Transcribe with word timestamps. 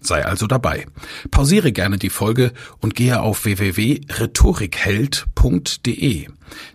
Sei 0.00 0.24
also 0.24 0.46
dabei. 0.46 0.86
Pausiere 1.30 1.72
gerne 1.72 1.98
die 1.98 2.10
Folge 2.10 2.52
und 2.78 2.94
gehe 2.94 3.20
auf 3.20 3.44
www.rhetorikheld.de. 3.44 6.28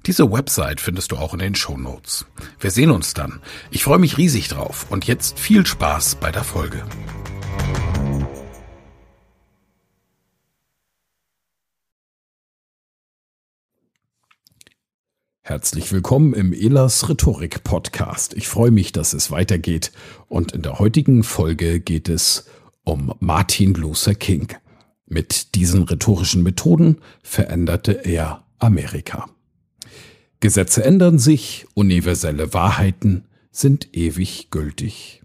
Diese 0.06 0.32
Website 0.32 0.80
findest 0.80 1.12
du 1.12 1.18
auch 1.18 1.34
in 1.34 1.40
den 1.40 1.56
Show 1.56 1.78
Notes. 1.78 2.26
Wir 2.60 2.72
sehen 2.72 2.92
uns 2.92 3.14
dann. 3.14 3.42
Ich 3.72 3.84
freue 3.84 4.00
mich 4.00 4.18
riesig 4.18 4.48
drauf 4.48 4.86
und 4.90 5.06
jetzt 5.08 5.38
viel 5.40 5.66
Spaß 5.66 6.16
bei 6.16 6.32
der 6.32 6.44
Folge. 6.44 6.84
Herzlich 15.48 15.92
willkommen 15.92 16.34
im 16.34 16.54
Elas 16.54 17.08
Rhetorik 17.08 17.64
Podcast. 17.64 18.34
Ich 18.34 18.48
freue 18.48 18.72
mich, 18.72 18.94
dass 18.94 19.14
es 19.14 19.30
weitergeht 19.30 19.92
und 20.28 20.54
in 20.54 20.64
der 20.64 20.80
heutigen 20.80 21.22
Folge 21.22 21.80
geht 21.80 22.10
es 22.10 22.48
um 22.86 23.14
Martin 23.20 23.74
Luther 23.74 24.16
King. 24.16 24.48
Mit 25.08 25.56
diesen 25.56 25.84
rhetorischen 25.84 26.44
Methoden 26.44 26.98
veränderte 27.22 27.92
er 27.92 28.46
Amerika. 28.60 29.30
Gesetze 30.40 30.84
ändern 30.84 31.20
sich, 31.20 31.66
universelle 31.74 32.54
Wahrheiten 32.54 33.26
sind 33.52 33.96
ewig 33.96 34.50
gültig. 34.52 35.22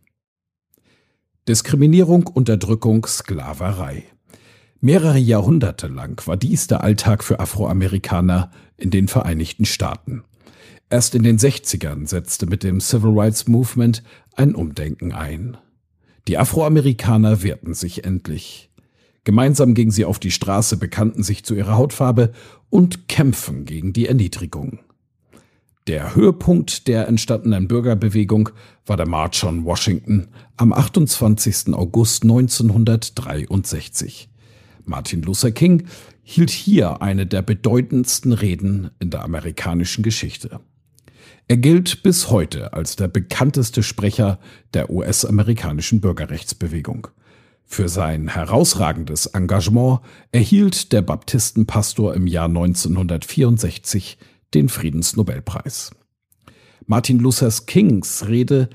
Diskriminierung, 1.48 2.26
Unterdrückung, 2.26 3.06
Sklaverei. 3.06 4.04
Mehrere 4.80 5.18
Jahrhunderte 5.18 5.88
lang 5.88 6.26
war 6.26 6.36
dies 6.36 6.66
der 6.66 6.82
Alltag 6.82 7.24
für 7.24 7.40
Afroamerikaner 7.40 8.50
in 8.76 8.90
den 8.90 9.08
Vereinigten 9.08 9.66
Staaten. 9.66 10.24
Erst 10.88 11.14
in 11.14 11.22
den 11.22 11.38
60ern 11.38 12.06
setzte 12.06 12.46
mit 12.46 12.62
dem 12.62 12.80
Civil 12.80 13.18
Rights 13.18 13.46
Movement 13.46 14.02
ein 14.36 14.54
Umdenken 14.54 15.12
ein. 15.12 15.56
Die 16.30 16.38
Afroamerikaner 16.38 17.42
wehrten 17.42 17.74
sich 17.74 18.04
endlich. 18.04 18.70
Gemeinsam 19.24 19.74
gingen 19.74 19.90
sie 19.90 20.04
auf 20.04 20.20
die 20.20 20.30
Straße, 20.30 20.76
bekannten 20.76 21.24
sich 21.24 21.44
zu 21.44 21.56
ihrer 21.56 21.76
Hautfarbe 21.76 22.30
und 22.68 23.08
kämpfen 23.08 23.64
gegen 23.64 23.92
die 23.92 24.06
Erniedrigung. 24.06 24.78
Der 25.88 26.14
Höhepunkt 26.14 26.86
der 26.86 27.08
entstandenen 27.08 27.66
Bürgerbewegung 27.66 28.50
war 28.86 28.96
der 28.96 29.08
March 29.08 29.42
on 29.42 29.64
Washington 29.64 30.28
am 30.56 30.72
28. 30.72 31.74
August 31.74 32.22
1963. 32.22 34.28
Martin 34.84 35.22
Luther 35.22 35.50
King 35.50 35.88
hielt 36.22 36.50
hier 36.50 37.02
eine 37.02 37.26
der 37.26 37.42
bedeutendsten 37.42 38.32
Reden 38.32 38.92
in 39.00 39.10
der 39.10 39.24
amerikanischen 39.24 40.04
Geschichte. 40.04 40.60
Er 41.50 41.56
gilt 41.56 42.04
bis 42.04 42.30
heute 42.30 42.74
als 42.74 42.94
der 42.94 43.08
bekannteste 43.08 43.82
Sprecher 43.82 44.38
der 44.72 44.88
US-amerikanischen 44.88 46.00
Bürgerrechtsbewegung. 46.00 47.08
Für 47.64 47.88
sein 47.88 48.28
herausragendes 48.28 49.26
Engagement 49.26 49.98
erhielt 50.30 50.92
der 50.92 51.02
Baptistenpastor 51.02 52.14
im 52.14 52.28
Jahr 52.28 52.44
1964 52.44 54.16
den 54.54 54.68
Friedensnobelpreis. 54.68 55.90
Martin 56.86 57.18
Luther 57.18 57.50
Kings 57.66 58.28
Rede 58.28 58.70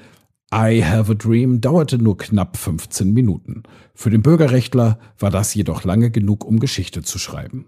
I 0.54 0.84
Have 0.84 1.14
a 1.14 1.16
Dream 1.16 1.62
dauerte 1.62 1.98
nur 1.98 2.18
knapp 2.18 2.58
15 2.58 3.14
Minuten. 3.14 3.64
Für 3.94 4.10
den 4.10 4.22
Bürgerrechtler 4.22 5.00
war 5.18 5.32
das 5.32 5.54
jedoch 5.54 5.86
lange 5.86 6.12
genug, 6.12 6.44
um 6.44 6.60
Geschichte 6.60 7.04
zu 7.04 7.20
schreiben. 7.20 7.68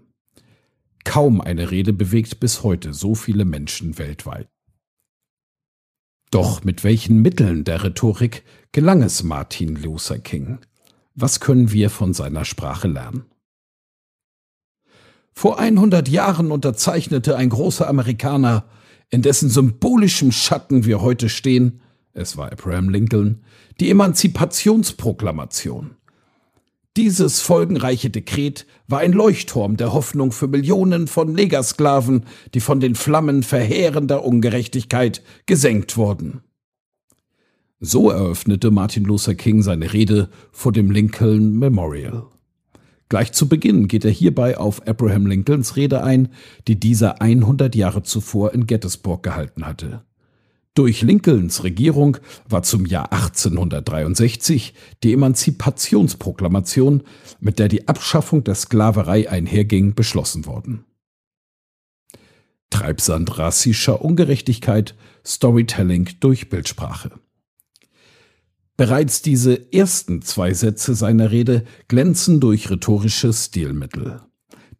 Kaum 1.04 1.40
eine 1.40 1.70
Rede 1.70 1.94
bewegt 1.94 2.40
bis 2.40 2.62
heute 2.62 2.92
so 2.92 3.14
viele 3.14 3.46
Menschen 3.46 3.96
weltweit. 3.96 4.48
Doch 6.30 6.62
mit 6.62 6.84
welchen 6.84 7.22
Mitteln 7.22 7.64
der 7.64 7.84
Rhetorik 7.84 8.44
gelang 8.72 9.02
es 9.02 9.22
Martin 9.22 9.76
Luther 9.76 10.18
King? 10.18 10.58
Was 11.14 11.40
können 11.40 11.72
wir 11.72 11.90
von 11.90 12.12
seiner 12.12 12.44
Sprache 12.44 12.88
lernen? 12.88 13.24
Vor 15.32 15.58
100 15.58 16.08
Jahren 16.08 16.50
unterzeichnete 16.50 17.36
ein 17.36 17.48
großer 17.48 17.88
Amerikaner, 17.88 18.64
in 19.08 19.22
dessen 19.22 19.48
symbolischem 19.48 20.32
Schatten 20.32 20.84
wir 20.84 21.00
heute 21.00 21.28
stehen, 21.28 21.80
es 22.12 22.36
war 22.36 22.52
Abraham 22.52 22.88
Lincoln, 22.88 23.44
die 23.80 23.90
Emanzipationsproklamation. 23.90 25.97
Dieses 26.98 27.40
folgenreiche 27.40 28.10
Dekret 28.10 28.66
war 28.88 28.98
ein 28.98 29.12
Leuchtturm 29.12 29.76
der 29.76 29.92
Hoffnung 29.92 30.32
für 30.32 30.48
Millionen 30.48 31.06
von 31.06 31.32
Negersklaven, 31.32 32.24
die 32.54 32.58
von 32.58 32.80
den 32.80 32.96
Flammen 32.96 33.44
verheerender 33.44 34.24
Ungerechtigkeit 34.24 35.22
gesenkt 35.46 35.96
wurden. 35.96 36.40
So 37.78 38.10
eröffnete 38.10 38.72
Martin 38.72 39.04
Luther 39.04 39.36
King 39.36 39.62
seine 39.62 39.92
Rede 39.92 40.28
vor 40.50 40.72
dem 40.72 40.90
Lincoln 40.90 41.56
Memorial. 41.56 42.26
Gleich 43.08 43.30
zu 43.30 43.48
Beginn 43.48 43.86
geht 43.86 44.04
er 44.04 44.10
hierbei 44.10 44.58
auf 44.58 44.84
Abraham 44.88 45.26
Lincolns 45.26 45.76
Rede 45.76 46.02
ein, 46.02 46.30
die 46.66 46.80
dieser 46.80 47.22
100 47.22 47.76
Jahre 47.76 48.02
zuvor 48.02 48.54
in 48.54 48.66
Gettysburg 48.66 49.22
gehalten 49.22 49.64
hatte. 49.64 50.02
Durch 50.78 51.02
Lincolns 51.02 51.64
Regierung 51.64 52.18
war 52.48 52.62
zum 52.62 52.86
Jahr 52.86 53.10
1863 53.12 54.74
die 55.02 55.12
Emanzipationsproklamation, 55.12 57.02
mit 57.40 57.58
der 57.58 57.66
die 57.66 57.88
Abschaffung 57.88 58.44
der 58.44 58.54
Sklaverei 58.54 59.28
einherging, 59.28 59.96
beschlossen 59.96 60.46
worden. 60.46 60.84
Treibsand 62.70 63.38
rassischer 63.38 64.04
Ungerechtigkeit, 64.04 64.94
Storytelling 65.26 66.10
durch 66.20 66.48
Bildsprache. 66.48 67.10
Bereits 68.76 69.20
diese 69.20 69.72
ersten 69.72 70.22
zwei 70.22 70.54
Sätze 70.54 70.94
seiner 70.94 71.32
Rede 71.32 71.64
glänzen 71.88 72.38
durch 72.38 72.70
rhetorische 72.70 73.32
Stilmittel. 73.32 74.20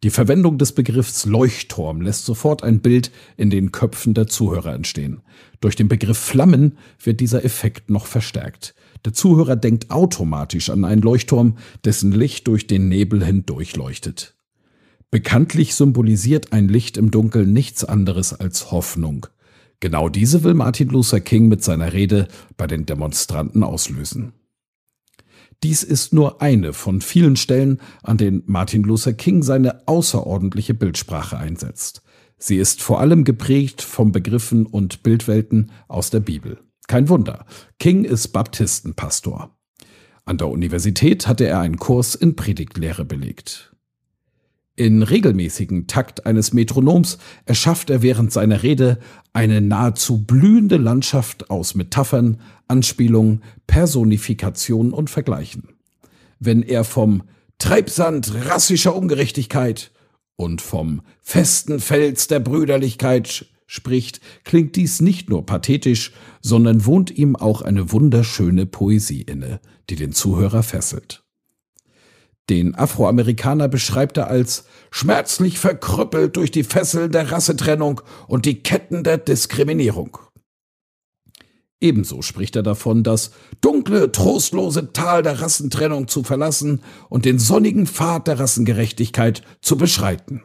Die 0.01 0.11
Verwendung 0.11 0.57
des 0.57 0.71
Begriffs 0.71 1.25
Leuchtturm 1.25 1.99
lässt 1.99 2.23
sofort 2.23 2.63
ein 2.63 2.79
Bild 2.79 3.11
in 3.35 3.49
den 3.49 3.73
Köpfen 3.73 4.13
der 4.13 4.27
Zuhörer 4.27 4.73
entstehen. 4.73 5.21
Durch 5.59 5.75
den 5.75 5.89
Begriff 5.89 6.17
Flammen 6.17 6.77
wird 7.03 7.19
dieser 7.19 7.43
Effekt 7.43 7.89
noch 7.89 8.05
verstärkt. 8.05 8.75
Der 9.03 9.11
Zuhörer 9.11 9.57
denkt 9.57 9.91
automatisch 9.91 10.69
an 10.69 10.85
einen 10.85 11.01
Leuchtturm, 11.01 11.57
dessen 11.83 12.13
Licht 12.13 12.47
durch 12.47 12.65
den 12.65 12.87
Nebel 12.87 13.25
hindurch 13.25 13.75
leuchtet. 13.75 14.35
Bekanntlich 15.11 15.75
symbolisiert 15.75 16.53
ein 16.53 16.69
Licht 16.69 16.95
im 16.95 17.11
Dunkeln 17.11 17.51
nichts 17.51 17.83
anderes 17.83 18.33
als 18.33 18.71
Hoffnung. 18.71 19.27
Genau 19.81 20.07
diese 20.07 20.43
will 20.43 20.53
Martin 20.53 20.89
Luther 20.89 21.19
King 21.19 21.49
mit 21.49 21.61
seiner 21.61 21.91
Rede 21.91 22.29
bei 22.55 22.67
den 22.67 22.85
Demonstranten 22.85 23.63
auslösen. 23.63 24.31
Dies 25.63 25.83
ist 25.83 26.13
nur 26.13 26.41
eine 26.41 26.71
von 26.71 27.01
vielen 27.01 27.35
Stellen, 27.35 27.81
an 28.01 28.17
denen 28.17 28.43
Martin 28.45 28.83
Luther 28.83 29.13
King 29.13 29.43
seine 29.43 29.87
außerordentliche 29.87 30.73
Bildsprache 30.73 31.37
einsetzt. 31.37 32.01
Sie 32.37 32.57
ist 32.57 32.81
vor 32.81 33.01
allem 33.01 33.25
geprägt 33.25 33.81
von 33.81 34.13
Begriffen 34.13 34.65
und 34.65 35.03
Bildwelten 35.03 35.71
aus 35.89 36.09
der 36.09 36.21
Bibel. 36.21 36.59
Kein 36.87 37.09
Wunder, 37.09 37.45
King 37.77 38.05
ist 38.05 38.29
Baptistenpastor. 38.29 39.55
An 40.23 40.37
der 40.37 40.47
Universität 40.47 41.27
hatte 41.27 41.45
er 41.45 41.59
einen 41.59 41.77
Kurs 41.77 42.15
in 42.15 42.35
Predigtlehre 42.35 43.03
belegt. 43.03 43.75
In 44.79 45.03
regelmäßigen 45.03 45.87
Takt 45.87 46.25
eines 46.25 46.53
Metronoms 46.53 47.17
erschafft 47.45 47.89
er 47.89 48.01
während 48.01 48.31
seiner 48.31 48.63
Rede 48.63 48.97
eine 49.33 49.59
nahezu 49.59 50.23
blühende 50.23 50.77
Landschaft 50.77 51.49
aus 51.49 51.75
Metaphern, 51.75 52.39
Anspielungen, 52.69 53.43
Personifikation 53.67 54.93
und 54.93 55.09
Vergleichen. 55.09 55.67
Wenn 56.39 56.63
er 56.63 56.85
vom 56.85 57.23
Treibsand 57.57 58.33
rassischer 58.45 58.95
Ungerechtigkeit 58.95 59.91
und 60.37 60.61
vom 60.61 61.01
festen 61.21 61.81
Fels 61.81 62.27
der 62.27 62.39
Brüderlichkeit 62.39 63.47
spricht, 63.65 64.21
klingt 64.45 64.77
dies 64.77 65.01
nicht 65.01 65.29
nur 65.29 65.45
pathetisch, 65.45 66.13
sondern 66.39 66.85
wohnt 66.85 67.11
ihm 67.11 67.35
auch 67.35 67.63
eine 67.63 67.91
wunderschöne 67.91 68.65
Poesie 68.65 69.23
inne, 69.23 69.59
die 69.89 69.97
den 69.97 70.13
Zuhörer 70.13 70.63
fesselt. 70.63 71.25
Den 72.49 72.73
Afroamerikaner 72.73 73.67
beschreibt 73.67 74.17
er 74.17 74.27
als 74.27 74.65
schmerzlich 74.89 75.59
verkrüppelt 75.59 76.35
durch 76.35 76.49
die 76.49 76.63
Fesseln 76.63 77.11
der 77.11 77.31
Rassetrennung 77.31 78.01
und 78.27 78.45
die 78.45 78.63
Ketten 78.63 79.03
der 79.03 79.19
Diskriminierung. 79.19 80.17
Ebenso 81.79 82.21
spricht 82.21 82.55
er 82.55 82.63
davon, 82.63 83.03
das 83.03 83.31
dunkle, 83.61 84.11
trostlose 84.11 84.91
Tal 84.91 85.23
der 85.23 85.41
Rassentrennung 85.41 86.07
zu 86.07 86.23
verlassen 86.23 86.81
und 87.07 87.23
den 87.23 87.39
sonnigen 87.39 87.87
Pfad 87.87 88.27
der 88.27 88.39
Rassengerechtigkeit 88.39 89.43
zu 89.61 89.77
beschreiten. 89.77 90.43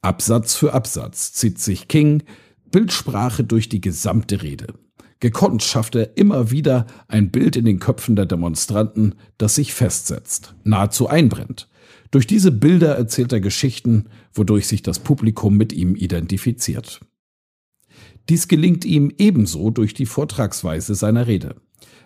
Absatz 0.00 0.54
für 0.54 0.72
Absatz 0.72 1.32
zieht 1.32 1.60
sich 1.60 1.86
King 1.86 2.24
Bildsprache 2.70 3.44
durch 3.44 3.68
die 3.68 3.80
gesamte 3.80 4.42
Rede. 4.42 4.74
Gekonnt 5.20 5.62
schafft 5.62 5.94
er 5.94 6.16
immer 6.16 6.50
wieder 6.50 6.86
ein 7.08 7.30
Bild 7.30 7.56
in 7.56 7.64
den 7.64 7.78
Köpfen 7.78 8.16
der 8.16 8.26
Demonstranten, 8.26 9.14
das 9.38 9.54
sich 9.54 9.72
festsetzt, 9.72 10.54
nahezu 10.64 11.08
einbrennt. 11.08 11.68
Durch 12.10 12.26
diese 12.26 12.52
Bilder 12.52 12.96
erzählt 12.96 13.32
er 13.32 13.40
Geschichten, 13.40 14.06
wodurch 14.32 14.66
sich 14.66 14.82
das 14.82 14.98
Publikum 14.98 15.56
mit 15.56 15.72
ihm 15.72 15.96
identifiziert. 15.96 17.00
Dies 18.28 18.48
gelingt 18.48 18.84
ihm 18.84 19.12
ebenso 19.18 19.70
durch 19.70 19.94
die 19.94 20.06
Vortragsweise 20.06 20.94
seiner 20.94 21.26
Rede. 21.26 21.56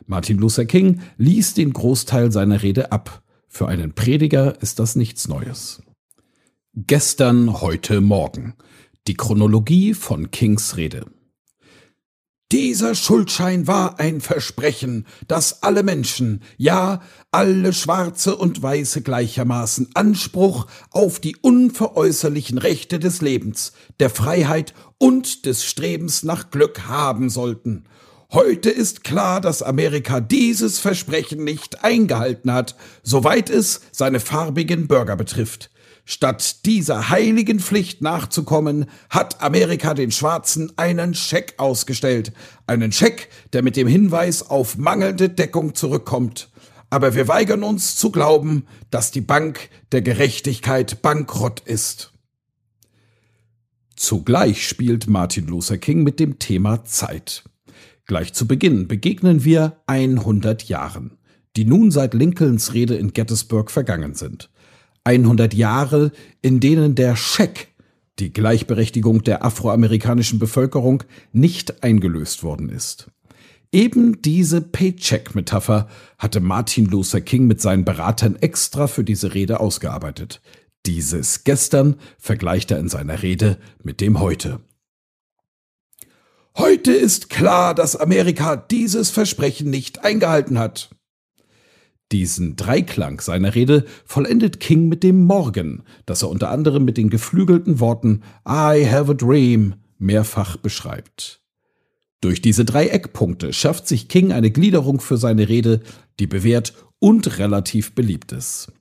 Martin 0.07 0.39
Luther 0.39 0.65
King 0.65 1.01
liest 1.17 1.57
den 1.57 1.73
Großteil 1.73 2.31
seiner 2.31 2.63
Rede 2.63 2.93
ab. 2.93 3.23
Für 3.49 3.69
einen 3.69 3.95
Prediger 3.95 4.61
ist 4.63 4.79
das 4.79 4.97
nichts 4.97 5.29
Neues. 5.29 5.83
Gestern, 6.75 7.61
heute, 7.61 8.01
morgen. 8.01 8.55
Die 9.07 9.15
Chronologie 9.15 9.95
von 9.95 10.31
Kings 10.31 10.77
Rede. 10.77 11.07
Dieser 12.53 12.97
Schuldschein 12.97 13.69
war 13.69 14.01
ein 14.01 14.21
Versprechen, 14.21 15.07
dass 15.29 15.63
alle 15.63 15.85
Menschen, 15.85 16.43
ja, 16.57 17.01
alle 17.31 17.73
Schwarze 17.73 18.35
und 18.35 18.61
Weiße 18.61 19.03
gleichermaßen 19.03 19.91
Anspruch 19.95 20.67
auf 20.91 21.21
die 21.21 21.37
unveräußerlichen 21.37 22.59
Rechte 22.59 22.99
des 22.99 23.21
Lebens, 23.21 23.73
der 24.01 24.11
Freiheit 24.11 24.75
und 24.99 25.47
des 25.47 25.65
Strebens 25.65 26.25
nach 26.25 26.51
Glück 26.51 26.89
haben 26.89 27.31
sollten. 27.31 27.85
Heute 28.33 28.71
ist 28.71 29.05
klar, 29.05 29.41
dass 29.41 29.63
Amerika 29.63 30.19
dieses 30.19 30.81
Versprechen 30.81 31.45
nicht 31.45 31.85
eingehalten 31.85 32.53
hat, 32.53 32.75
soweit 33.05 33.49
es 33.49 33.81
seine 33.93 34.19
farbigen 34.19 34.89
Bürger 34.89 35.15
betrifft. 35.15 35.71
Statt 36.13 36.67
dieser 36.67 37.09
heiligen 37.09 37.61
Pflicht 37.61 38.03
nachzukommen, 38.03 38.87
hat 39.11 39.41
Amerika 39.45 39.95
den 39.95 40.11
Schwarzen 40.11 40.73
einen 40.77 41.15
Scheck 41.15 41.55
ausgestellt. 41.59 42.33
Einen 42.67 42.91
Scheck, 42.91 43.29
der 43.53 43.63
mit 43.63 43.77
dem 43.77 43.87
Hinweis 43.87 44.51
auf 44.51 44.77
mangelnde 44.77 45.29
Deckung 45.29 45.77
zurückkommt. 45.77 46.51
Aber 46.91 47.15
wir 47.15 47.29
weigern 47.29 47.63
uns 47.63 47.95
zu 47.95 48.11
glauben, 48.11 48.67
dass 48.91 49.13
die 49.13 49.21
Bank 49.21 49.71
der 49.93 50.03
Gerechtigkeit 50.03 51.01
bankrott 51.01 51.61
ist. 51.61 52.13
Zugleich 53.95 54.67
spielt 54.67 55.07
Martin 55.07 55.47
Luther 55.47 55.79
King 55.79 56.03
mit 56.03 56.19
dem 56.19 56.41
Thema 56.41 56.85
Zeit. 56.85 57.45
Gleich 58.07 58.33
zu 58.33 58.49
Beginn 58.49 58.89
begegnen 58.89 59.45
wir 59.45 59.77
100 59.87 60.65
Jahren, 60.65 61.19
die 61.55 61.67
nun 61.67 61.93
seit 61.93 62.15
Lincolns 62.15 62.75
Rede 62.75 62.97
in 62.97 63.13
Gettysburg 63.13 63.71
vergangen 63.71 64.15
sind. 64.15 64.51
100 65.05 65.55
Jahre, 65.55 66.13
in 66.43 66.61
denen 66.61 66.95
der 66.95 67.17
Scheck, 67.17 67.69
die 68.19 68.33
Gleichberechtigung 68.33 69.23
der 69.25 69.45
afroamerikanischen 69.45 70.39
Bevölkerung, 70.39 71.03
nicht 71.33 71.83
eingelöst 71.83 72.43
worden 72.43 72.69
ist. 72.69 73.11
Eben 73.73 74.21
diese 74.21 74.61
Paycheck-Metapher 74.61 75.89
hatte 76.19 76.41
Martin 76.41 76.87
Luther 76.87 77.21
King 77.21 77.47
mit 77.47 77.61
seinen 77.61 77.85
Beratern 77.85 78.37
extra 78.37 78.89
für 78.89 79.05
diese 79.05 79.33
Rede 79.35 79.61
ausgearbeitet. 79.61 80.41
Dieses 80.87 81.45
gestern 81.45 81.97
vergleicht 82.19 82.71
er 82.71 82.79
in 82.79 82.89
seiner 82.89 83.23
Rede 83.23 83.59
mit 83.83 84.01
dem 84.01 84.19
heute. 84.19 84.61
Heute 86.57 86.93
ist 86.93 87.31
klar, 87.31 87.75
dass 87.75 87.95
Amerika 87.95 88.57
dieses 88.57 89.11
Versprechen 89.11 89.71
nicht 89.71 90.05
eingehalten 90.05 90.59
hat. 90.59 90.91
Diesen 92.13 92.57
Dreiklang 92.57 93.21
seiner 93.21 93.55
Rede 93.55 93.85
vollendet 94.05 94.59
King 94.59 94.89
mit 94.89 95.05
dem 95.05 95.25
Morgen, 95.25 95.85
das 96.07 96.23
er 96.23 96.31
unter 96.31 96.51
anderem 96.51 96.85
mit 96.85 96.97
den 96.97 97.09
geflügelten 97.09 97.79
Worten 97.79 98.23
I 98.49 98.85
have 98.85 99.13
a 99.13 99.15
dream 99.15 99.75
mehrfach 99.99 100.57
beschreibt. 100.57 101.41
Durch 102.21 102.43
diese 102.43 102.65
drei 102.65 102.89
Eckpunkte 102.89 103.53
schafft 103.53 103.87
sich 103.87 104.09
King 104.09 104.33
eine 104.33 104.51
Gliederung 104.51 105.01
für 105.01 105.17
seine 105.17 105.49
Rede, 105.49 105.81
die 106.19 106.27
bewährt 106.27 106.75
und 106.99 107.39
relativ 107.39 107.95
beliebt 107.95 108.33
ist. 108.33 108.73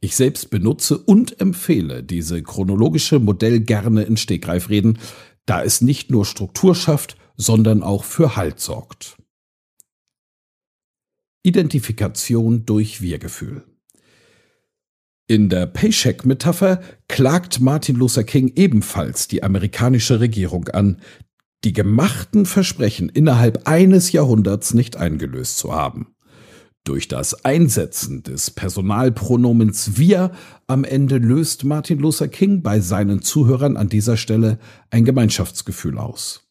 Ich 0.00 0.14
selbst 0.14 0.50
benutze 0.50 0.98
und 0.98 1.40
empfehle 1.40 2.02
diese 2.02 2.42
chronologische 2.42 3.18
Modell 3.18 3.60
gerne 3.60 4.02
in 4.02 4.16
Stegreifreden, 4.16 4.98
da 5.44 5.62
es 5.62 5.80
nicht 5.80 6.10
nur 6.10 6.24
Struktur 6.24 6.74
schafft, 6.74 7.16
sondern 7.36 7.82
auch 7.82 8.04
für 8.04 8.36
Halt 8.36 8.60
sorgt. 8.60 9.16
Identifikation 11.46 12.66
durch 12.66 13.00
Wir-Gefühl. 13.00 13.62
In 15.28 15.48
der 15.48 15.66
Paycheck-Metapher 15.66 16.80
klagt 17.08 17.60
Martin 17.60 17.94
Luther 17.94 18.24
King 18.24 18.52
ebenfalls 18.56 19.28
die 19.28 19.44
amerikanische 19.44 20.18
Regierung 20.18 20.68
an, 20.68 21.00
die 21.62 21.72
gemachten 21.72 22.46
Versprechen 22.46 23.08
innerhalb 23.08 23.68
eines 23.68 24.10
Jahrhunderts 24.10 24.74
nicht 24.74 24.96
eingelöst 24.96 25.58
zu 25.58 25.72
haben. 25.72 26.14
Durch 26.82 27.06
das 27.06 27.44
Einsetzen 27.44 28.24
des 28.24 28.50
Personalpronomens 28.50 29.96
wir 29.96 30.32
am 30.66 30.82
Ende 30.82 31.18
löst 31.18 31.62
Martin 31.62 31.98
Luther 32.00 32.28
King 32.28 32.62
bei 32.62 32.80
seinen 32.80 33.22
Zuhörern 33.22 33.76
an 33.76 33.88
dieser 33.88 34.16
Stelle 34.16 34.58
ein 34.90 35.04
Gemeinschaftsgefühl 35.04 35.98
aus. 35.98 36.45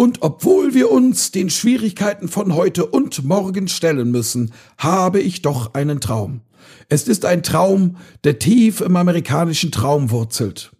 Und 0.00 0.22
obwohl 0.22 0.72
wir 0.72 0.90
uns 0.90 1.30
den 1.30 1.50
Schwierigkeiten 1.50 2.28
von 2.28 2.54
heute 2.54 2.86
und 2.86 3.22
morgen 3.22 3.68
stellen 3.68 4.10
müssen, 4.10 4.50
habe 4.78 5.20
ich 5.20 5.42
doch 5.42 5.74
einen 5.74 6.00
Traum. 6.00 6.40
Es 6.88 7.06
ist 7.06 7.26
ein 7.26 7.42
Traum, 7.42 7.98
der 8.24 8.38
tief 8.38 8.80
im 8.80 8.96
amerikanischen 8.96 9.70
Traum 9.70 10.10
wurzelt. 10.10 10.72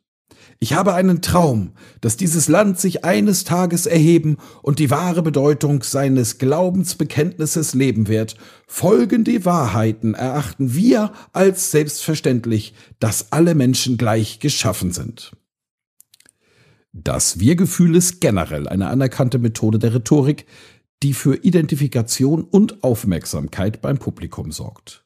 Ich 0.58 0.72
habe 0.72 0.94
einen 0.94 1.20
Traum, 1.20 1.72
dass 2.00 2.16
dieses 2.16 2.48
Land 2.48 2.80
sich 2.80 3.04
eines 3.04 3.44
Tages 3.44 3.84
erheben 3.84 4.38
und 4.62 4.78
die 4.78 4.88
wahre 4.88 5.20
Bedeutung 5.20 5.82
seines 5.82 6.38
Glaubensbekenntnisses 6.38 7.74
leben 7.74 8.08
wird. 8.08 8.36
Folgende 8.66 9.44
Wahrheiten 9.44 10.14
erachten 10.14 10.72
wir 10.72 11.12
als 11.34 11.70
selbstverständlich, 11.70 12.72
dass 13.00 13.32
alle 13.32 13.54
Menschen 13.54 13.98
gleich 13.98 14.40
geschaffen 14.40 14.92
sind. 14.92 15.32
Das 16.92 17.38
Wir-Gefühl 17.38 17.94
ist 17.94 18.20
generell 18.20 18.66
eine 18.68 18.88
anerkannte 18.88 19.38
Methode 19.38 19.78
der 19.78 19.94
Rhetorik, 19.94 20.46
die 21.02 21.14
für 21.14 21.36
Identifikation 21.36 22.42
und 22.42 22.82
Aufmerksamkeit 22.82 23.80
beim 23.80 23.98
Publikum 23.98 24.50
sorgt. 24.50 25.04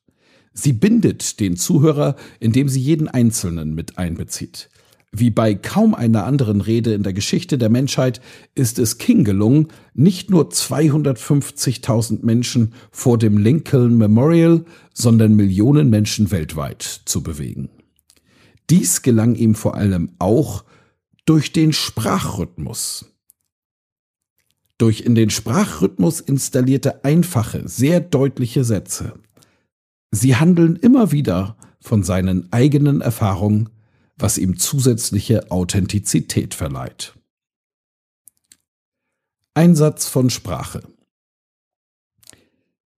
Sie 0.54 0.72
bindet 0.72 1.40
den 1.40 1.56
Zuhörer, 1.56 2.16
indem 2.40 2.68
sie 2.68 2.80
jeden 2.80 3.08
Einzelnen 3.08 3.74
mit 3.74 3.98
einbezieht. 3.98 4.70
Wie 5.12 5.30
bei 5.30 5.54
kaum 5.54 5.94
einer 5.94 6.24
anderen 6.24 6.60
Rede 6.60 6.94
in 6.94 7.04
der 7.04 7.12
Geschichte 7.12 7.58
der 7.58 7.68
Menschheit 7.68 8.20
ist 8.54 8.80
es 8.80 8.98
King 8.98 9.22
gelungen, 9.22 9.68
nicht 9.92 10.30
nur 10.30 10.48
250.000 10.48 12.24
Menschen 12.24 12.72
vor 12.90 13.18
dem 13.18 13.38
Lincoln 13.38 13.96
Memorial, 13.96 14.64
sondern 14.92 15.36
Millionen 15.36 15.90
Menschen 15.90 16.32
weltweit 16.32 16.82
zu 16.82 17.22
bewegen. 17.22 17.68
Dies 18.70 19.02
gelang 19.02 19.36
ihm 19.36 19.54
vor 19.54 19.76
allem 19.76 20.10
auch 20.18 20.64
durch 21.24 21.52
den 21.52 21.72
Sprachrhythmus. 21.72 23.06
Durch 24.78 25.00
in 25.02 25.14
den 25.14 25.30
Sprachrhythmus 25.30 26.20
installierte 26.20 27.04
einfache, 27.04 27.68
sehr 27.68 28.00
deutliche 28.00 28.64
Sätze. 28.64 29.14
Sie 30.10 30.36
handeln 30.36 30.76
immer 30.76 31.12
wieder 31.12 31.56
von 31.80 32.02
seinen 32.02 32.52
eigenen 32.52 33.00
Erfahrungen, 33.00 33.70
was 34.16 34.38
ihm 34.38 34.58
zusätzliche 34.58 35.50
Authentizität 35.50 36.54
verleiht. 36.54 37.14
Einsatz 39.54 40.08
von 40.08 40.30
Sprache. 40.30 40.82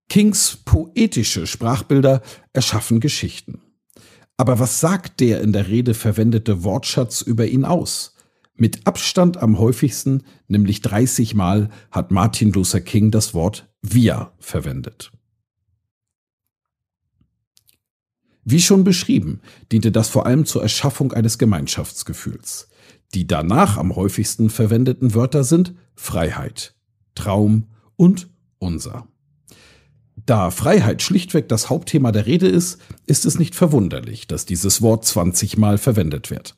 Kings 0.07 0.57
poetische 0.63 1.47
Sprachbilder 1.47 2.21
erschaffen 2.53 2.99
Geschichten. 2.99 3.61
Aber 4.37 4.59
was 4.59 4.79
sagt 4.79 5.19
der 5.19 5.41
in 5.41 5.53
der 5.53 5.67
Rede 5.67 5.93
verwendete 5.93 6.63
Wortschatz 6.63 7.21
über 7.21 7.45
ihn 7.45 7.65
aus? 7.65 8.14
Mit 8.55 8.87
Abstand 8.87 9.37
am 9.37 9.59
häufigsten, 9.59 10.23
nämlich 10.47 10.81
30 10.81 11.35
Mal, 11.35 11.69
hat 11.91 12.11
Martin 12.11 12.51
Luther 12.51 12.79
King 12.79 13.11
das 13.11 13.33
Wort 13.33 13.69
wir 13.81 14.31
verwendet. 14.39 15.11
Wie 18.45 18.61
schon 18.61 18.83
beschrieben, 18.83 19.41
diente 19.71 19.91
das 19.91 20.07
vor 20.07 20.25
allem 20.25 20.45
zur 20.45 20.61
Erschaffung 20.61 21.11
eines 21.11 21.37
Gemeinschaftsgefühls. 21.37 22.69
Die 23.13 23.27
danach 23.27 23.77
am 23.77 23.95
häufigsten 23.95 24.49
verwendeten 24.49 25.13
Wörter 25.15 25.43
sind 25.43 25.73
Freiheit, 25.95 26.75
Traum 27.15 27.67
und 27.95 28.29
unser. 28.59 29.07
Da 30.25 30.49
Freiheit 30.49 31.01
schlichtweg 31.01 31.49
das 31.49 31.69
Hauptthema 31.69 32.11
der 32.11 32.25
Rede 32.25 32.47
ist, 32.47 32.79
ist 33.05 33.25
es 33.25 33.37
nicht 33.37 33.55
verwunderlich, 33.55 34.27
dass 34.27 34.45
dieses 34.45 34.81
Wort 34.81 35.05
20 35.05 35.57
Mal 35.57 35.77
verwendet 35.77 36.31
wird. 36.31 36.55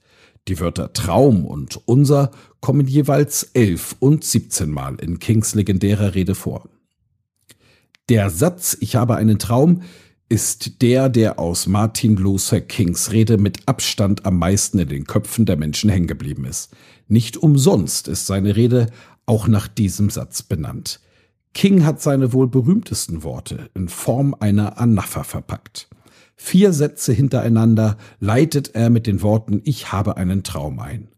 Die 0.47 0.59
Wörter 0.61 0.93
Traum 0.93 1.45
und 1.45 1.81
unser 1.85 2.31
kommen 2.61 2.87
jeweils 2.87 3.43
11 3.53 3.97
und 3.99 4.23
17 4.23 4.69
Mal 4.69 4.95
in 4.95 5.19
Kings 5.19 5.55
legendärer 5.55 6.15
Rede 6.15 6.35
vor. 6.35 6.69
Der 8.09 8.29
Satz 8.29 8.77
Ich 8.79 8.95
habe 8.95 9.15
einen 9.15 9.39
Traum 9.39 9.81
ist 10.29 10.81
der, 10.81 11.09
der 11.09 11.39
aus 11.39 11.67
Martin 11.67 12.15
Luther 12.15 12.61
Kings 12.61 13.11
Rede 13.11 13.37
mit 13.37 13.67
Abstand 13.67 14.25
am 14.25 14.39
meisten 14.39 14.79
in 14.79 14.89
den 14.89 15.05
Köpfen 15.05 15.45
der 15.45 15.57
Menschen 15.57 15.89
hängen 15.89 16.07
geblieben 16.07 16.45
ist. 16.45 16.73
Nicht 17.07 17.37
umsonst 17.37 18.07
ist 18.07 18.27
seine 18.27 18.55
Rede 18.55 18.87
auch 19.25 19.47
nach 19.47 19.67
diesem 19.67 20.09
Satz 20.09 20.43
benannt. 20.43 21.01
King 21.53 21.85
hat 21.85 22.01
seine 22.01 22.33
wohl 22.33 22.47
berühmtesten 22.47 23.23
Worte 23.23 23.69
in 23.73 23.89
Form 23.89 24.35
einer 24.39 24.79
Anapher 24.79 25.23
verpackt. 25.23 25.89
Vier 26.37 26.71
Sätze 26.71 27.11
hintereinander 27.11 27.97
leitet 28.19 28.75
er 28.75 28.89
mit 28.89 29.07
den 29.07 29.21
Worten 29.23 29.61
Ich 29.65 29.91
habe 29.91 30.17
einen 30.17 30.43
Traum 30.43 30.79
ein. 30.79 31.09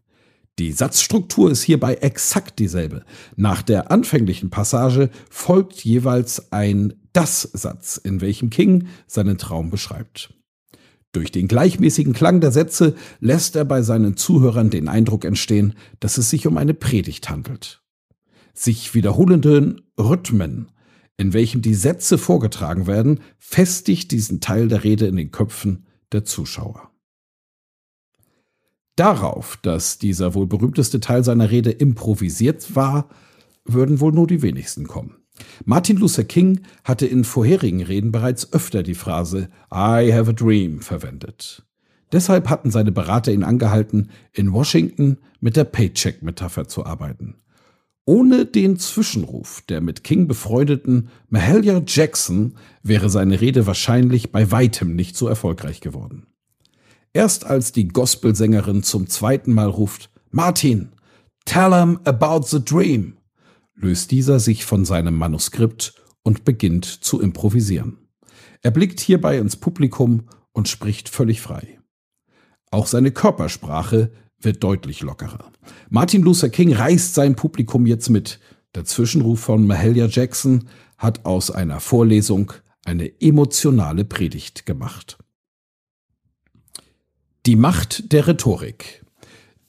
Die 0.58 0.72
Satzstruktur 0.72 1.50
ist 1.50 1.62
hierbei 1.62 1.94
exakt 1.94 2.58
dieselbe. 2.58 3.04
Nach 3.36 3.62
der 3.62 3.90
anfänglichen 3.90 4.50
Passage 4.50 5.10
folgt 5.30 5.84
jeweils 5.84 6.52
ein 6.52 6.94
Das-Satz, 7.12 7.98
in 7.98 8.20
welchem 8.20 8.50
King 8.50 8.88
seinen 9.06 9.38
Traum 9.38 9.70
beschreibt. 9.70 10.34
Durch 11.12 11.32
den 11.32 11.48
gleichmäßigen 11.48 12.12
Klang 12.12 12.40
der 12.40 12.52
Sätze 12.52 12.94
lässt 13.20 13.56
er 13.56 13.64
bei 13.64 13.82
seinen 13.82 14.16
Zuhörern 14.16 14.70
den 14.70 14.88
Eindruck 14.88 15.24
entstehen, 15.24 15.74
dass 15.98 16.18
es 16.18 16.30
sich 16.30 16.46
um 16.46 16.56
eine 16.56 16.74
Predigt 16.74 17.28
handelt. 17.28 17.82
Sich 18.54 18.94
wiederholenden 18.94 19.82
Rhythmen 19.98 20.70
in 21.20 21.34
welchem 21.34 21.60
die 21.60 21.74
Sätze 21.74 22.16
vorgetragen 22.16 22.86
werden, 22.86 23.20
festigt 23.38 24.10
diesen 24.10 24.40
Teil 24.40 24.68
der 24.68 24.84
Rede 24.84 25.06
in 25.06 25.16
den 25.16 25.30
Köpfen 25.30 25.84
der 26.12 26.24
Zuschauer. 26.24 26.90
Darauf, 28.96 29.58
dass 29.58 29.98
dieser 29.98 30.34
wohl 30.34 30.46
berühmteste 30.46 30.98
Teil 30.98 31.22
seiner 31.22 31.50
Rede 31.50 31.72
improvisiert 31.72 32.74
war, 32.74 33.10
würden 33.66 34.00
wohl 34.00 34.12
nur 34.12 34.26
die 34.26 34.40
wenigsten 34.40 34.86
kommen. 34.86 35.16
Martin 35.66 35.98
Luther 35.98 36.24
King 36.24 36.62
hatte 36.84 37.06
in 37.06 37.24
vorherigen 37.24 37.82
Reden 37.82 38.12
bereits 38.12 38.54
öfter 38.54 38.82
die 38.82 38.94
Phrase 38.94 39.50
I 39.70 40.10
have 40.12 40.30
a 40.30 40.32
dream 40.32 40.80
verwendet. 40.80 41.66
Deshalb 42.12 42.48
hatten 42.48 42.70
seine 42.70 42.92
Berater 42.92 43.30
ihn 43.30 43.44
angehalten, 43.44 44.10
in 44.32 44.54
Washington 44.54 45.18
mit 45.38 45.56
der 45.56 45.64
Paycheck-Metapher 45.64 46.66
zu 46.66 46.86
arbeiten. 46.86 47.36
Ohne 48.06 48.46
den 48.46 48.78
Zwischenruf 48.78 49.62
der 49.68 49.80
mit 49.80 50.02
King 50.02 50.26
befreundeten 50.26 51.10
Mahalia 51.28 51.82
Jackson 51.86 52.54
wäre 52.82 53.10
seine 53.10 53.40
Rede 53.40 53.66
wahrscheinlich 53.66 54.32
bei 54.32 54.50
weitem 54.50 54.96
nicht 54.96 55.16
so 55.16 55.28
erfolgreich 55.28 55.80
geworden. 55.80 56.26
Erst 57.12 57.44
als 57.44 57.72
die 57.72 57.88
Gospelsängerin 57.88 58.82
zum 58.82 59.08
zweiten 59.08 59.52
Mal 59.52 59.68
ruft, 59.68 60.10
Martin, 60.30 60.92
tell 61.44 61.72
him 61.74 62.00
about 62.04 62.46
the 62.46 62.64
dream, 62.64 63.16
löst 63.74 64.10
dieser 64.10 64.38
sich 64.40 64.64
von 64.64 64.84
seinem 64.84 65.16
Manuskript 65.16 65.94
und 66.22 66.44
beginnt 66.44 66.84
zu 66.84 67.20
improvisieren. 67.20 67.98
Er 68.62 68.70
blickt 68.70 69.00
hierbei 69.00 69.38
ins 69.38 69.56
Publikum 69.56 70.28
und 70.52 70.68
spricht 70.68 71.08
völlig 71.08 71.40
frei. 71.40 71.80
Auch 72.70 72.86
seine 72.86 73.10
Körpersprache 73.10 74.12
wird 74.40 74.62
deutlich 74.62 75.02
lockerer. 75.02 75.50
Martin 75.88 76.22
Luther 76.22 76.48
King 76.48 76.72
reißt 76.72 77.14
sein 77.14 77.36
Publikum 77.36 77.86
jetzt 77.86 78.08
mit. 78.08 78.40
Der 78.74 78.84
Zwischenruf 78.84 79.40
von 79.40 79.66
Mahalia 79.66 80.06
Jackson 80.06 80.68
hat 80.96 81.24
aus 81.24 81.50
einer 81.50 81.80
Vorlesung 81.80 82.52
eine 82.84 83.20
emotionale 83.20 84.04
Predigt 84.04 84.66
gemacht. 84.66 85.18
Die 87.46 87.56
Macht 87.56 88.12
der 88.12 88.26
Rhetorik. 88.26 89.04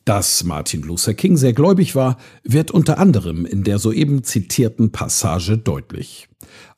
Dass 0.06 0.44
Martin 0.44 0.82
Luther 0.82 1.14
King 1.14 1.38
sehr 1.38 1.54
gläubig 1.54 1.96
war, 1.96 2.18
wird 2.44 2.72
unter 2.72 2.98
anderem 2.98 3.46
in 3.46 3.64
der 3.64 3.78
soeben 3.78 4.24
zitierten 4.24 4.92
Passage 4.92 5.58
deutlich. 5.58 6.28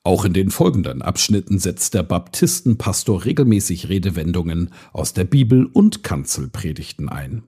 Auch 0.03 0.25
in 0.25 0.33
den 0.33 0.51
folgenden 0.51 1.01
Abschnitten 1.01 1.57
setzt 1.59 1.93
der 1.93 2.03
Baptistenpastor 2.03 3.23
regelmäßig 3.23 3.87
Redewendungen 3.87 4.71
aus 4.91 5.13
der 5.13 5.23
Bibel 5.23 5.65
und 5.65 6.03
Kanzelpredigten 6.03 7.07
ein. 7.07 7.43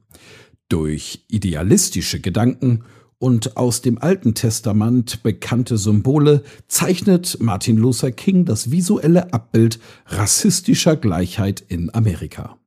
Durch 0.70 1.25
idealistische 1.27 2.22
Gedanken 2.22 2.84
und 3.20 3.58
aus 3.58 3.82
dem 3.82 3.98
Alten 3.98 4.34
Testament 4.34 5.24
bekannte 5.24 5.77
Symbole 5.77 6.44
zeichnet 6.67 7.38
Martin 7.41 7.77
Luther 7.77 8.12
King 8.12 8.46
das 8.46 8.72
visuelle 8.72 9.34
Abbild 9.34 9.79
rassistischer 10.05 10.96
Gleichheit 10.96 11.62
in 11.67 11.94
Amerika. 11.94 12.58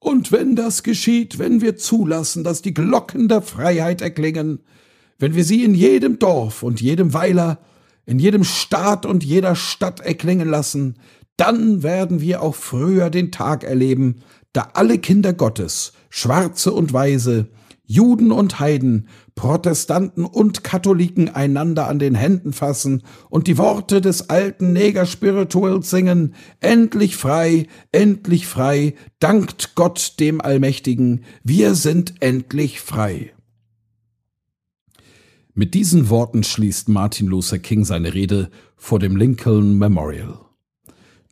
Und 0.00 0.32
wenn 0.32 0.56
das 0.56 0.82
geschieht, 0.82 1.38
wenn 1.38 1.60
wir 1.60 1.76
zulassen, 1.76 2.42
dass 2.42 2.62
die 2.62 2.74
Glocken 2.74 3.28
der 3.28 3.42
Freiheit 3.42 4.00
erklingen, 4.00 4.60
wenn 5.18 5.34
wir 5.34 5.44
sie 5.44 5.62
in 5.62 5.74
jedem 5.74 6.18
Dorf 6.18 6.62
und 6.62 6.80
jedem 6.80 7.12
Weiler, 7.12 7.58
in 8.06 8.18
jedem 8.18 8.42
Staat 8.42 9.04
und 9.04 9.22
jeder 9.22 9.54
Stadt 9.54 10.00
erklingen 10.00 10.48
lassen, 10.48 10.96
dann 11.36 11.82
werden 11.82 12.20
wir 12.20 12.42
auch 12.42 12.54
früher 12.54 13.10
den 13.10 13.30
Tag 13.30 13.62
erleben, 13.62 14.22
da 14.54 14.70
alle 14.72 14.98
Kinder 14.98 15.34
Gottes, 15.34 15.92
Schwarze 16.08 16.72
und 16.72 16.92
Weise, 16.92 17.48
Juden 17.84 18.32
und 18.32 18.58
Heiden, 18.58 19.08
Protestanten 19.40 20.26
und 20.26 20.64
Katholiken 20.64 21.30
einander 21.30 21.88
an 21.88 21.98
den 21.98 22.14
Händen 22.14 22.52
fassen 22.52 23.04
und 23.30 23.46
die 23.46 23.56
Worte 23.56 24.02
des 24.02 24.28
alten 24.28 24.74
Negerspirituals 24.74 25.88
singen, 25.88 26.34
endlich 26.60 27.16
frei, 27.16 27.66
endlich 27.90 28.46
frei, 28.46 28.92
dankt 29.18 29.74
Gott 29.76 30.16
dem 30.20 30.42
Allmächtigen, 30.42 31.24
wir 31.42 31.74
sind 31.74 32.16
endlich 32.20 32.82
frei. 32.82 33.32
Mit 35.54 35.72
diesen 35.72 36.10
Worten 36.10 36.44
schließt 36.44 36.90
Martin 36.90 37.26
Luther 37.26 37.58
King 37.58 37.86
seine 37.86 38.12
Rede 38.12 38.50
vor 38.76 38.98
dem 38.98 39.16
Lincoln 39.16 39.78
Memorial. 39.78 40.38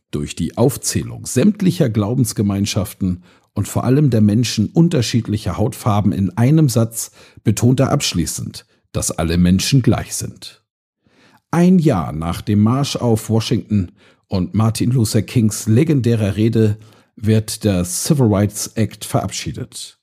Durch 0.09 0.35
die 0.35 0.57
Aufzählung 0.57 1.27
sämtlicher 1.27 1.91
Glaubensgemeinschaften 1.91 3.23
und 3.59 3.67
vor 3.67 3.83
allem 3.83 4.09
der 4.09 4.21
Menschen 4.21 4.67
unterschiedlicher 4.67 5.57
Hautfarben 5.57 6.13
in 6.13 6.37
einem 6.37 6.69
Satz 6.69 7.11
betont 7.43 7.81
er 7.81 7.91
abschließend, 7.91 8.65
dass 8.93 9.11
alle 9.11 9.37
Menschen 9.37 9.81
gleich 9.81 10.15
sind. 10.15 10.63
Ein 11.51 11.77
Jahr 11.77 12.13
nach 12.13 12.39
dem 12.39 12.61
Marsch 12.61 12.95
auf 12.95 13.29
Washington 13.29 13.91
und 14.29 14.53
Martin 14.53 14.91
Luther 14.91 15.23
Kings 15.23 15.67
legendärer 15.67 16.37
Rede 16.37 16.77
wird 17.17 17.65
der 17.65 17.83
Civil 17.83 18.33
Rights 18.33 18.67
Act 18.75 19.03
verabschiedet. 19.03 19.99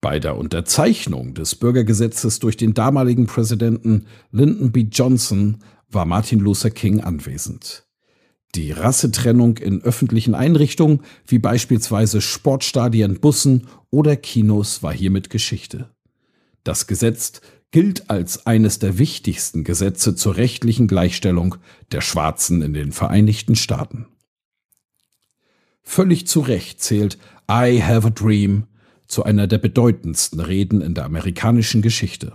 Bei 0.00 0.18
der 0.18 0.36
Unterzeichnung 0.36 1.34
des 1.34 1.54
Bürgergesetzes 1.54 2.40
durch 2.40 2.56
den 2.56 2.74
damaligen 2.74 3.28
Präsidenten 3.28 4.06
Lyndon 4.32 4.72
B. 4.72 4.88
Johnson 4.90 5.58
war 5.88 6.06
Martin 6.06 6.40
Luther 6.40 6.70
King 6.70 7.02
anwesend. 7.02 7.83
Die 8.54 8.70
Rassetrennung 8.70 9.56
in 9.56 9.82
öffentlichen 9.82 10.34
Einrichtungen 10.34 11.00
wie 11.26 11.38
beispielsweise 11.38 12.20
Sportstadien, 12.20 13.20
Bussen 13.20 13.66
oder 13.90 14.16
Kinos 14.16 14.82
war 14.82 14.92
hiermit 14.92 15.28
Geschichte. 15.28 15.90
Das 16.62 16.86
Gesetz 16.86 17.40
gilt 17.72 18.08
als 18.10 18.46
eines 18.46 18.78
der 18.78 18.98
wichtigsten 18.98 19.64
Gesetze 19.64 20.14
zur 20.14 20.36
rechtlichen 20.36 20.86
Gleichstellung 20.86 21.56
der 21.90 22.00
Schwarzen 22.00 22.62
in 22.62 22.72
den 22.72 22.92
Vereinigten 22.92 23.56
Staaten. 23.56 24.06
Völlig 25.82 26.28
zu 26.28 26.40
Recht 26.40 26.80
zählt 26.80 27.18
I 27.50 27.82
Have 27.82 28.06
a 28.06 28.10
Dream 28.10 28.68
zu 29.08 29.24
einer 29.24 29.48
der 29.48 29.58
bedeutendsten 29.58 30.38
Reden 30.38 30.80
in 30.80 30.94
der 30.94 31.04
amerikanischen 31.04 31.82
Geschichte. 31.82 32.32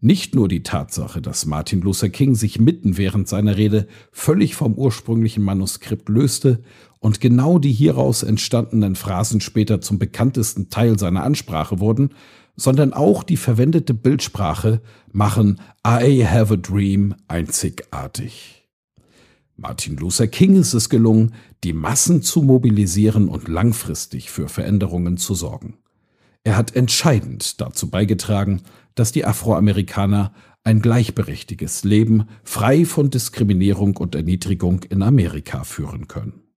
Nicht 0.00 0.36
nur 0.36 0.46
die 0.46 0.62
Tatsache, 0.62 1.20
dass 1.20 1.44
Martin 1.44 1.80
Luther 1.80 2.08
King 2.08 2.36
sich 2.36 2.60
mitten 2.60 2.96
während 2.96 3.26
seiner 3.26 3.56
Rede 3.56 3.88
völlig 4.12 4.54
vom 4.54 4.74
ursprünglichen 4.74 5.42
Manuskript 5.42 6.08
löste 6.08 6.62
und 7.00 7.20
genau 7.20 7.58
die 7.58 7.72
hieraus 7.72 8.22
entstandenen 8.22 8.94
Phrasen 8.94 9.40
später 9.40 9.80
zum 9.80 9.98
bekanntesten 9.98 10.70
Teil 10.70 11.00
seiner 11.00 11.24
Ansprache 11.24 11.80
wurden, 11.80 12.10
sondern 12.54 12.92
auch 12.92 13.24
die 13.24 13.36
verwendete 13.36 13.92
Bildsprache 13.92 14.82
machen 15.10 15.60
I 15.84 16.24
Have 16.24 16.54
a 16.54 16.56
Dream 16.56 17.16
einzigartig. 17.26 18.68
Martin 19.56 19.96
Luther 19.96 20.28
King 20.28 20.54
ist 20.54 20.74
es 20.74 20.88
gelungen, 20.88 21.34
die 21.64 21.72
Massen 21.72 22.22
zu 22.22 22.42
mobilisieren 22.42 23.28
und 23.28 23.48
langfristig 23.48 24.30
für 24.30 24.48
Veränderungen 24.48 25.16
zu 25.16 25.34
sorgen. 25.34 25.78
Er 26.44 26.56
hat 26.56 26.76
entscheidend 26.76 27.60
dazu 27.60 27.90
beigetragen, 27.90 28.62
dass 28.98 29.12
die 29.12 29.24
Afroamerikaner 29.24 30.32
ein 30.64 30.80
gleichberechtigtes 30.80 31.84
Leben 31.84 32.28
frei 32.42 32.84
von 32.84 33.10
Diskriminierung 33.10 33.96
und 33.96 34.14
Erniedrigung 34.14 34.82
in 34.82 35.02
Amerika 35.02 35.64
führen 35.64 36.08
können. 36.08 36.47